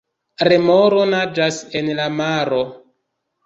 [0.47, 2.67] Remoro naĝas en la maro.